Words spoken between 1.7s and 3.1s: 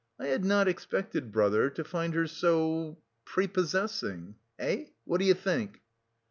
find her so...